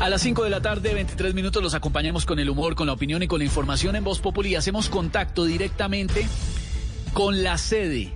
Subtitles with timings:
[0.00, 2.92] A las 5 de la tarde, 23 minutos, los acompañamos con el humor, con la
[2.92, 4.54] opinión y con la información en Voz Populi.
[4.54, 6.24] Hacemos contacto directamente
[7.14, 8.14] con la sede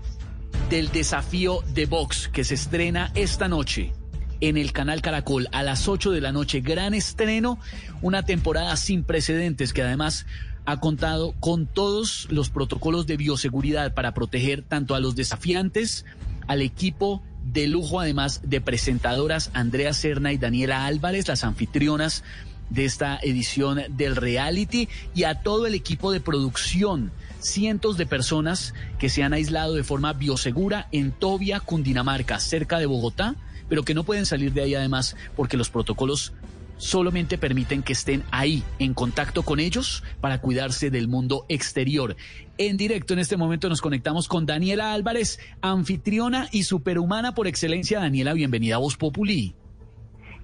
[0.70, 3.92] del desafío de box que se estrena esta noche
[4.40, 6.60] en el canal Caracol a las 8 de la noche.
[6.60, 7.58] Gran estreno,
[8.00, 10.24] una temporada sin precedentes que además
[10.66, 16.04] ha contado con todos los protocolos de bioseguridad para proteger tanto a los desafiantes,
[16.46, 22.24] al equipo de lujo, además de presentadoras Andrea Serna y Daniela Álvarez, las anfitrionas
[22.70, 27.12] de esta edición del reality, y a todo el equipo de producción.
[27.40, 32.86] Cientos de personas que se han aislado de forma biosegura en Tobia, Cundinamarca, cerca de
[32.86, 33.34] Bogotá,
[33.68, 36.32] pero que no pueden salir de ahí además porque los protocolos
[36.82, 42.16] solamente permiten que estén ahí, en contacto con ellos, para cuidarse del mundo exterior.
[42.58, 48.00] En directo en este momento nos conectamos con Daniela Álvarez, anfitriona y superhumana por excelencia.
[48.00, 49.54] Daniela, bienvenida a Voz Populi.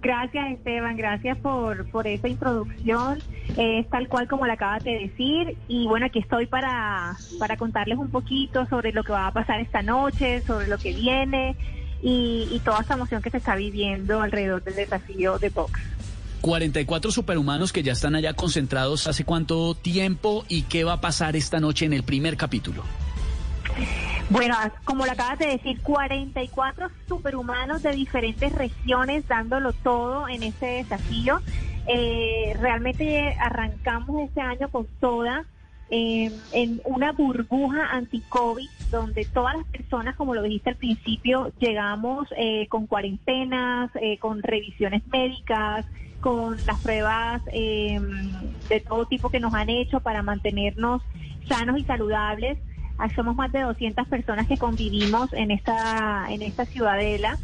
[0.00, 3.18] Gracias Esteban, gracias por, por esa introducción.
[3.56, 5.56] Es tal cual como la acabas de decir.
[5.66, 9.58] Y bueno, aquí estoy para, para contarles un poquito sobre lo que va a pasar
[9.58, 11.56] esta noche, sobre lo que viene
[12.00, 15.97] y, y toda esa emoción que se está viviendo alrededor del desafío de box.
[16.40, 21.36] 44 superhumanos que ya están allá concentrados hace cuánto tiempo y qué va a pasar
[21.36, 22.84] esta noche en el primer capítulo.
[24.30, 30.66] Bueno, como lo acabas de decir, 44 superhumanos de diferentes regiones dándolo todo en este
[30.66, 31.40] desafío.
[31.86, 35.46] Eh, realmente arrancamos este año con toda
[35.90, 42.28] eh, en una burbuja anti-COVID donde todas las personas, como lo dijiste al principio, llegamos
[42.36, 45.86] eh, con cuarentenas, con revisiones médicas,
[46.20, 48.30] con las pruebas em,
[48.68, 51.02] de todo tipo que nos han hecho para mantenernos
[51.48, 52.58] sanos y saludables.
[53.14, 57.38] Somos más de 200 personas que convivimos en esta, en esta ciudadela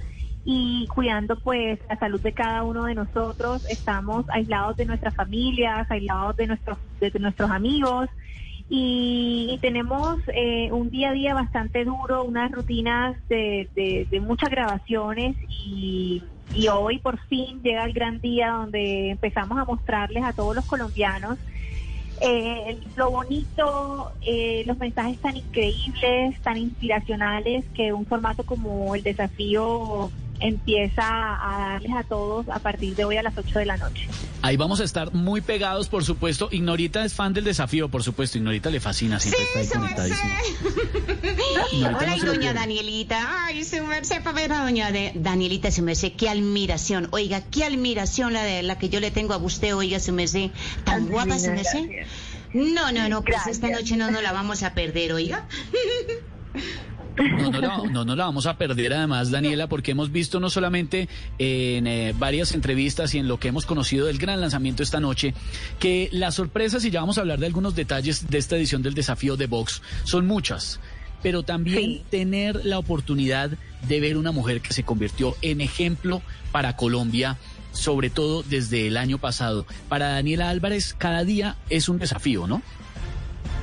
[0.44, 3.64] y cuidando pues la salud de cada uno de nosotros.
[3.70, 8.08] Estamos aislados de nuestras familias, aislados de nuestros, de nuestros amigos
[8.68, 15.36] y, tenemos eh, un día a día bastante duro, unas rutinas de, de muchas grabaciones
[15.48, 16.22] y
[16.54, 20.64] y hoy por fin llega el gran día donde empezamos a mostrarles a todos los
[20.66, 21.38] colombianos
[22.20, 29.02] eh, lo bonito, eh, los mensajes tan increíbles, tan inspiracionales que un formato como el
[29.02, 30.10] desafío
[30.44, 34.06] empieza a darles a todos a partir de hoy a las 8 de la noche.
[34.42, 36.48] Ahí vamos a estar muy pegados, por supuesto.
[36.52, 38.36] Ignorita es fan del desafío, por supuesto.
[38.36, 40.38] Ignorita le fascina, siempre está ahí conectadísima.
[41.98, 43.46] Hola, doña Danielita.
[43.46, 46.12] Ay, su merced para ver a doña de Danielita, su merced.
[46.12, 47.08] Qué admiración.
[47.12, 50.50] Oiga, qué admiración la de la que yo le tengo a usted, oiga, su merced.
[50.84, 51.88] Tan guapa, su merced.
[52.52, 55.48] No, no, no, pues esta noche no nos la vamos a perder, oiga.
[57.16, 60.50] No, no, la, no, no la vamos a perder además, Daniela, porque hemos visto no
[60.50, 61.08] solamente
[61.38, 65.34] en eh, varias entrevistas y en lo que hemos conocido del gran lanzamiento esta noche,
[65.78, 68.94] que las sorpresas, y ya vamos a hablar de algunos detalles de esta edición del
[68.94, 70.80] desafío de Vox, son muchas,
[71.22, 73.50] pero también tener la oportunidad
[73.88, 76.20] de ver una mujer que se convirtió en ejemplo
[76.52, 77.38] para Colombia
[77.74, 79.66] sobre todo desde el año pasado.
[79.88, 82.62] Para Daniela Álvarez, cada día es un desafío, ¿no?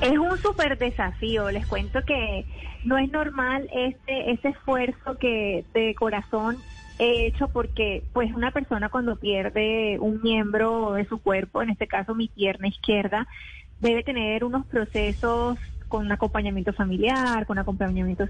[0.01, 1.51] Es un súper desafío.
[1.51, 2.45] Les cuento que
[2.84, 6.57] no es normal este, ese esfuerzo que de corazón
[6.97, 11.88] he hecho porque pues una persona cuando pierde un miembro de su cuerpo, en este
[11.88, 13.28] caso mi pierna izquierda,
[13.79, 15.57] debe tener unos procesos
[15.88, 18.25] con acompañamiento familiar, con acompañamiento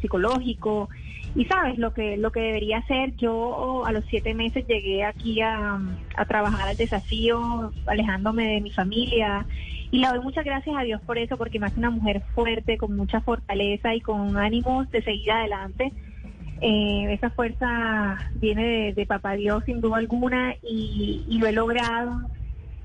[0.00, 0.88] psicológico.
[1.34, 5.40] Y sabes, lo que, lo que debería hacer, yo a los siete meses llegué aquí
[5.40, 5.78] a,
[6.16, 9.46] a trabajar al desafío, alejándome de mi familia.
[9.90, 12.76] Y le doy muchas gracias a Dios por eso, porque me hace una mujer fuerte,
[12.76, 15.92] con mucha fortaleza y con ánimos de seguir adelante.
[16.60, 21.52] Eh, esa fuerza viene de, de, Papá Dios sin duda alguna y, y, lo he
[21.52, 22.20] logrado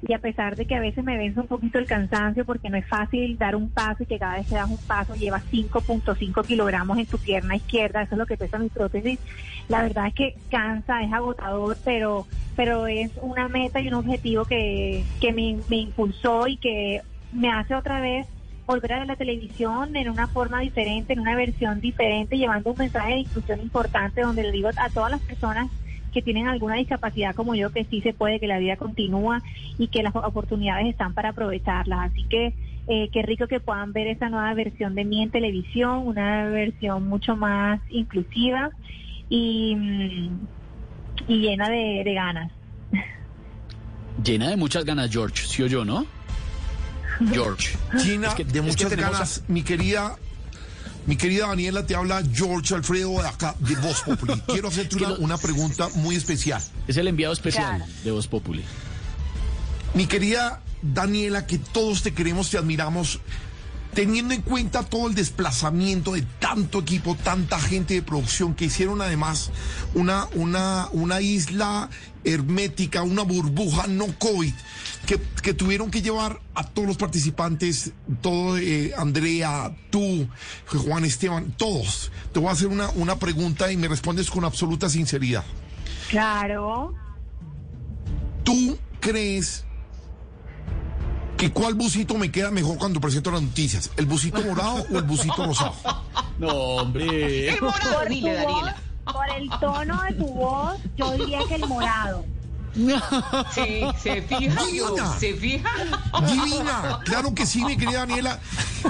[0.08, 2.78] y a pesar de que a veces me vence un poquito el cansancio porque no
[2.78, 6.46] es fácil dar un paso y que cada vez que das un paso llevas 5.5
[6.46, 9.20] kilogramos en tu pierna izquierda, eso es lo que pesa mi prótesis,
[9.70, 14.44] la verdad es que cansa, es agotador, pero, pero es una meta y un objetivo
[14.46, 17.02] que, que me, me impulsó y que
[17.32, 18.28] me hace otra vez
[18.66, 23.14] volver a la televisión en una forma diferente, en una versión diferente, llevando un mensaje
[23.14, 25.70] de inclusión importante donde le digo a todas las personas
[26.14, 29.42] que tienen alguna discapacidad como yo, que sí se puede, que la vida continúa
[29.78, 32.12] y que las oportunidades están para aprovecharlas.
[32.12, 32.54] Así que
[32.88, 37.08] eh, qué rico que puedan ver esa nueva versión de mí en televisión, una versión
[37.08, 38.72] mucho más inclusiva
[39.30, 40.40] y, mm,
[41.28, 42.52] y llena de, de ganas.
[44.24, 46.06] Llena de muchas ganas, George, ¿sí o yo, no?
[47.32, 47.78] George.
[48.04, 50.18] Llena de muchas ganas, mi querida
[51.06, 54.42] Mi querida Daniela, te habla George Alfredo de acá, de Voz Populi.
[54.48, 56.62] Quiero hacerte una, una pregunta muy especial.
[56.88, 58.64] Es el enviado especial de Voz Populi.
[59.94, 63.20] Mi querida Daniela, que todos te queremos, te admiramos,
[63.94, 69.02] teniendo en cuenta todo el desplazamiento de tanto equipo, tanta gente de producción que hicieron
[69.02, 69.52] además
[69.94, 71.90] una, una, una isla
[72.24, 74.54] hermética, una burbuja no COVID,
[75.06, 77.92] que, que tuvieron que llevar a todos los participantes,
[78.22, 80.28] todo, eh, Andrea, tú,
[80.66, 82.12] Juan Esteban, todos.
[82.32, 85.44] Te voy a hacer una, una pregunta y me respondes con absoluta sinceridad.
[86.10, 86.94] Claro.
[88.44, 89.66] ¿Tú crees
[91.44, 93.92] que cuál busito me queda mejor cuando presento las noticias?
[93.98, 95.74] ¿El busito morado o el busito rosado?
[96.40, 97.50] No, hombre.
[97.54, 98.76] El morado, Por, dile, tu voz, Daniela.
[99.12, 102.26] por el tono de tu voz, yo diría que el morado.
[103.54, 105.20] Sí, se fija, Divina.
[105.20, 105.70] se fija.
[106.26, 108.40] Divina, claro que sí, mi querida Daniela.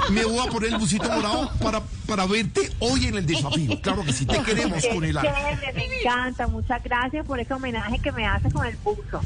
[0.09, 3.81] Me voy a poner el busito morado para, para verte hoy en el desafío.
[3.81, 6.47] Claro que sí, te queremos con el me encanta.
[6.47, 9.19] Muchas gracias por ese homenaje que me haces con el buzo.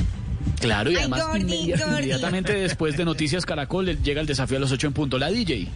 [0.60, 4.72] Claro, y Ay, además inmediatamente después de Noticias Caracol le llega el desafío a los
[4.72, 5.18] 8 en punto.
[5.18, 5.68] La DJ.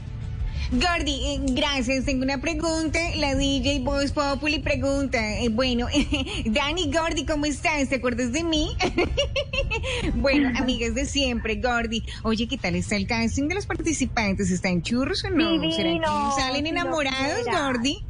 [0.71, 2.05] Gordy, eh, gracias.
[2.05, 2.97] Tengo una pregunta.
[3.17, 5.19] La DJ Voz Populi pregunta.
[5.19, 5.87] eh, bueno,
[6.45, 7.89] Dani Gordy, ¿cómo estás?
[7.89, 8.69] ¿Te acuerdas de mí?
[10.15, 12.03] bueno, amigas de siempre, Gordy.
[12.23, 14.49] Oye, ¿qué tal está el casting de los participantes?
[14.49, 15.59] ¿Están churros o no?
[15.73, 17.45] ¿Será Divino, que salen lo enamorados.
[17.51, 18.05] Gordy?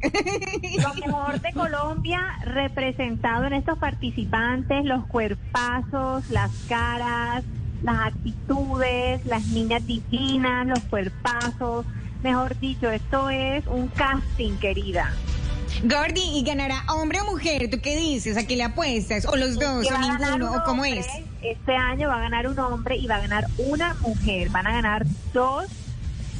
[0.80, 7.42] Lo mejor de Colombia representado en estos participantes, los cuerpazos, las caras,
[7.82, 11.86] las actitudes, las niñas divinas, los cuerpazos.
[12.22, 15.12] Mejor dicho, esto es un casting, querida.
[15.84, 17.68] Gordy, ¿y ganará hombre o mujer?
[17.70, 18.36] ¿Tú qué dices?
[18.36, 19.26] ¿A qué le apuestas?
[19.26, 19.86] ¿O los dos?
[19.86, 20.52] Que ¿O ninguno?
[20.52, 21.06] un ¿O cómo hombre, es?
[21.42, 24.50] Este año va a ganar un hombre y va a ganar una mujer.
[24.50, 25.66] Van a ganar dos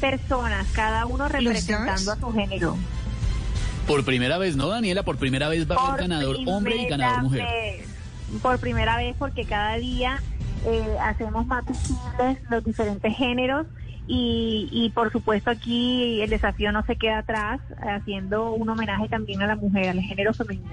[0.00, 2.76] personas, cada uno representando a su género.
[3.87, 5.02] Por primera vez, ¿no, Daniela?
[5.02, 7.43] Por primera vez va a haber ganador hombre y ganador mujer.
[7.44, 7.87] vez.
[8.40, 10.23] Por primera vez, porque cada día
[10.67, 13.67] eh, hacemos más visibles los diferentes géneros
[14.06, 19.43] y, y por supuesto aquí el desafío no se queda atrás, haciendo un homenaje también
[19.43, 20.70] a la mujer, al género femenino.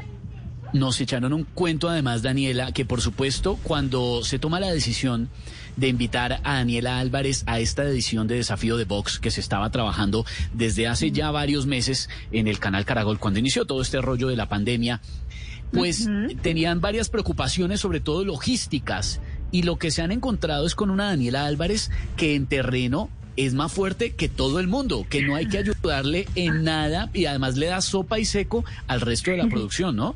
[0.71, 5.29] Nos echaron un cuento además, Daniela, que por supuesto cuando se toma la decisión
[5.77, 9.71] de invitar a Daniela Álvarez a esta edición de Desafío de Box que se estaba
[9.71, 14.27] trabajando desde hace ya varios meses en el canal Caracol, cuando inició todo este rollo
[14.27, 15.01] de la pandemia,
[15.71, 16.07] pues
[16.41, 19.21] tenían varias preocupaciones, sobre todo logísticas,
[19.51, 23.53] y lo que se han encontrado es con una Daniela Álvarez que en terreno es
[23.53, 27.57] más fuerte que todo el mundo, que no hay que ayudarle en nada y además
[27.57, 30.15] le da sopa y seco al resto de la producción, ¿no?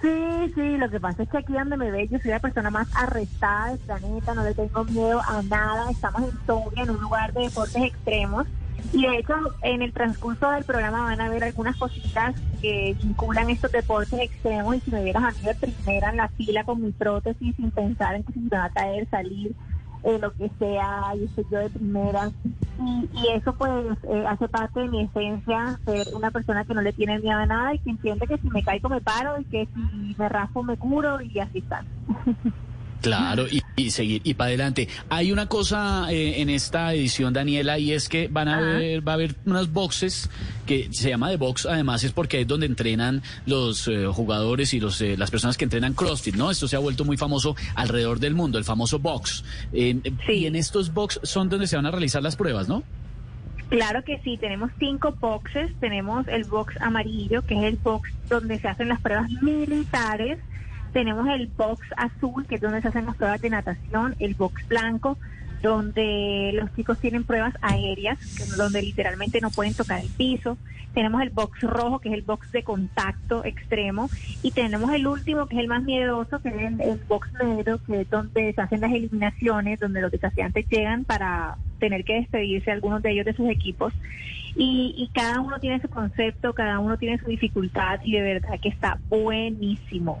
[0.00, 2.70] Sí, sí, lo que pasa es que aquí donde me ve, yo soy la persona
[2.70, 7.00] más arrestada del planeta, no le tengo miedo a nada, estamos en Togia, en un
[7.00, 8.46] lugar de deportes extremos.
[8.92, 13.50] Y de hecho, en el transcurso del programa van a ver algunas cositas que vinculan
[13.50, 14.76] estos deportes extremos.
[14.76, 17.70] Y si me vieras a mí de primera en la fila con mi prótesis, sin
[17.70, 19.52] pensar en que si me va a caer, salir,
[20.02, 22.30] eh, lo que sea, y estoy yo de primera.
[22.78, 26.82] Y, y eso, pues, eh, hace parte de mi esencia, ser una persona que no
[26.82, 29.44] le tiene miedo a nada y que entiende que si me caigo me paro y
[29.44, 31.84] que si me raspo me curo y así está.
[33.00, 34.88] Claro, y, y seguir, y para adelante.
[35.08, 39.12] Hay una cosa eh, en esta edición, Daniela, y es que van a ver, va
[39.12, 40.28] a haber unos boxes
[40.66, 44.80] que se llama de box, además es porque es donde entrenan los eh, jugadores y
[44.80, 46.50] los, eh, las personas que entrenan CrossFit, ¿no?
[46.50, 49.44] Esto se ha vuelto muy famoso alrededor del mundo, el famoso box.
[49.72, 50.32] Eh, Sí.
[50.32, 52.82] Y en estos box son donde se van a realizar las pruebas, ¿no?
[53.68, 55.70] Claro que sí, tenemos cinco boxes.
[55.78, 60.38] Tenemos el box amarillo, que es el box donde se hacen las pruebas militares.
[60.92, 64.14] Tenemos el box azul, que es donde se hacen las pruebas de natación.
[64.18, 65.18] El box blanco,
[65.62, 68.18] donde los chicos tienen pruebas aéreas,
[68.56, 70.56] donde literalmente no pueden tocar el piso.
[70.94, 74.08] Tenemos el box rojo, que es el box de contacto extremo.
[74.42, 77.78] Y tenemos el último, que es el más miedoso, que es el, el box negro,
[77.84, 82.70] que es donde se hacen las eliminaciones, donde los desafiantes llegan para tener que despedirse
[82.70, 83.92] algunos de ellos de sus equipos.
[84.56, 88.58] Y, y cada uno tiene su concepto, cada uno tiene su dificultad y de verdad
[88.60, 90.20] que está buenísimo.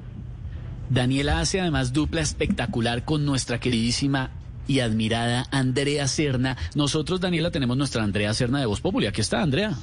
[0.90, 4.30] Daniela hace además dupla espectacular con nuestra queridísima
[4.66, 6.56] y admirada Andrea Serna.
[6.74, 9.06] Nosotros, Daniela, tenemos nuestra Andrea Serna de Voz Populi.
[9.06, 9.76] Aquí está, Andrea.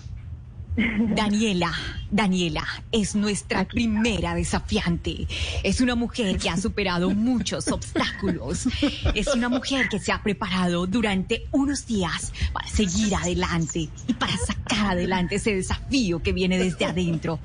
[0.77, 1.71] Daniela,
[2.11, 5.25] Daniela es nuestra primera desafiante.
[5.63, 8.67] Es una mujer que ha superado muchos obstáculos.
[9.13, 14.35] Es una mujer que se ha preparado durante unos días para seguir adelante y para
[14.37, 17.39] sacar adelante ese desafío que viene desde adentro.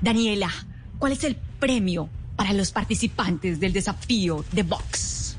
[0.00, 0.50] Daniela,
[0.98, 5.36] ¿cuál es el premio para los participantes del desafío de box?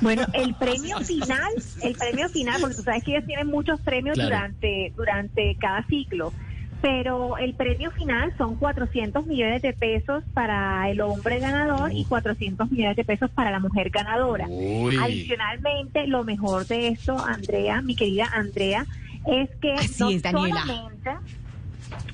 [0.00, 4.14] Bueno, el premio final, el premio final, porque tú sabes que ellos tienen muchos premios
[4.14, 4.28] Claro.
[4.30, 6.32] durante, durante cada ciclo,
[6.82, 12.70] pero el premio final son 400 millones de pesos para el hombre ganador y 400
[12.70, 14.46] millones de pesos para la mujer ganadora.
[14.48, 14.94] Uy.
[15.00, 18.84] Adicionalmente, lo mejor de esto, Andrea, mi querida Andrea,
[19.26, 20.60] es que Así no es, Daniela.
[20.60, 21.10] solamente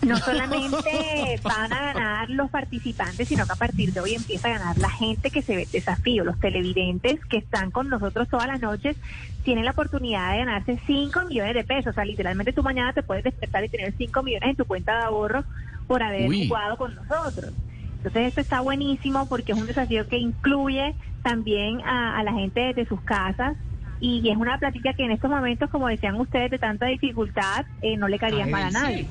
[0.02, 4.58] no solamente van a ganar los participantes, sino que a partir de hoy empieza a
[4.58, 8.46] ganar la gente que se ve el desafío, los televidentes que están con nosotros todas
[8.46, 8.96] las noches
[9.44, 11.88] tienen la oportunidad de ganarse 5 millones de pesos.
[11.88, 14.96] O sea, literalmente tú mañana te puedes despertar y tener 5 millones en tu cuenta
[14.96, 15.44] de ahorro
[15.86, 16.48] por haber Uy.
[16.48, 17.52] jugado con nosotros.
[17.96, 22.60] Entonces esto está buenísimo porque es un desafío que incluye también a, a la gente
[22.60, 23.56] desde sus casas
[24.00, 27.98] y es una plática que en estos momentos, como decían ustedes, de tanta dificultad, eh,
[27.98, 29.06] no le caería mal a sí.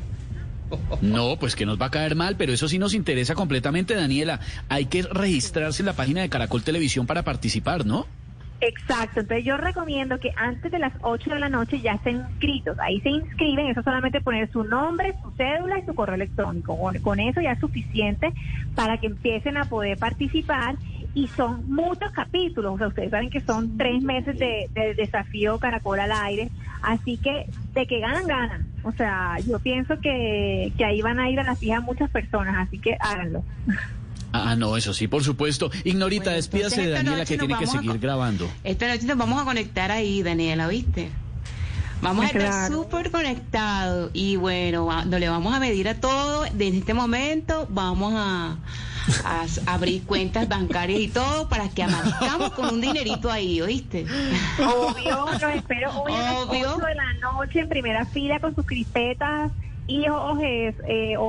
[1.01, 4.39] No, pues que nos va a caer mal, pero eso sí nos interesa completamente, Daniela.
[4.67, 8.05] Hay que registrarse en la página de Caracol Televisión para participar, ¿no?
[8.61, 12.77] Exacto, entonces yo recomiendo que antes de las 8 de la noche ya estén inscritos.
[12.79, 16.77] Ahí se inscriben, eso solamente poner su nombre, su cédula y su correo electrónico.
[17.01, 18.33] Con eso ya es suficiente
[18.75, 20.75] para que empiecen a poder participar.
[21.13, 25.57] Y son muchos capítulos, o sea, ustedes saben que son tres meses de, de desafío
[25.57, 26.49] Caracol al aire,
[26.81, 28.65] así que de que ganan, ganan.
[28.83, 32.55] O sea, yo pienso que, que ahí van a ir a la fija muchas personas,
[32.67, 33.43] así que háganlo.
[34.31, 35.71] Ah, no, eso sí, por supuesto.
[35.83, 38.47] Ignorita, Bueno, despídase de Daniela que nos tiene que a seguir grabando.
[38.63, 41.09] Esta noche nos vamos a conectar ahí, Daniela, ¿viste?
[42.01, 46.43] Vamos a estar súper conectados y bueno, va- no le vamos a medir a todo.
[46.53, 48.55] Desde este momento vamos a,
[49.25, 54.05] a abrir cuentas bancarias y todo para que amanezcamos con un dinerito ahí, ¿oíste?
[54.59, 56.75] Obvio, los espero hoy a las Obvio.
[56.75, 59.51] 8 de la noche en primera fila con sus crispetas,
[59.87, 61.23] hijos eh, o,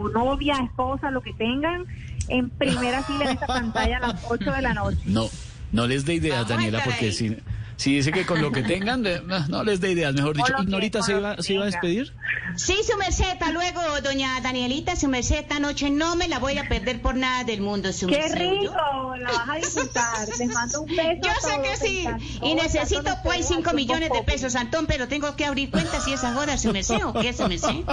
[0.00, 1.84] o novia, esposa, lo que tengan,
[2.28, 4.98] en primera fila en esta pantalla a las 8 de la noche.
[5.04, 5.26] No,
[5.72, 7.12] no les dé ideas, Vamos Daniela, porque ahí.
[7.12, 7.36] si,
[7.76, 10.52] si dice que con lo que tengan, no, no les dé ideas, mejor dicho.
[10.58, 12.12] Ignorita, o ¿se iba, se iba a despedir?
[12.56, 16.56] Sí, su merced, hasta luego, doña Danielita, su merced, esta noche no me la voy
[16.58, 18.38] a perder por nada del mundo, su ¡Qué merced.
[18.38, 18.72] rico!
[19.18, 20.28] La vas a disfrutar.
[20.38, 21.20] Les mando un beso.
[21.22, 22.06] Yo a sé todos, que sí.
[22.42, 25.70] Y necesito pues ustedes 5 aquí en millones de pesos, Antón, pero tengo que abrir
[25.70, 27.68] cuentas y esas jodas, su merced, ¿o qué, su merced?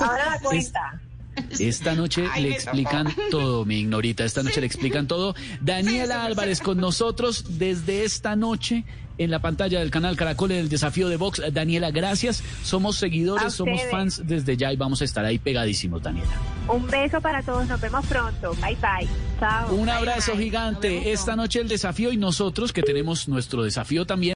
[0.00, 1.00] Ahora la cuenta.
[1.58, 4.24] Esta noche Ay, le explican todo, mi ignorita.
[4.24, 5.34] Esta noche le explican todo.
[5.60, 8.84] Daniela Álvarez con nosotros desde esta noche
[9.20, 11.42] en la pantalla del canal Caracol en el desafío de Vox.
[11.52, 12.42] Daniela, gracias.
[12.62, 16.30] Somos seguidores, somos fans desde ya y vamos a estar ahí pegadísimos, Daniela.
[16.68, 17.68] Un beso para todos.
[17.68, 18.54] Nos vemos pronto.
[18.54, 19.08] Bye, bye.
[19.38, 19.74] Chao.
[19.74, 20.44] Un Bye, abrazo bye.
[20.44, 21.12] Gigante.
[21.12, 24.20] Esta noche el desafío y nosotros que tenemos nuestro desafío también.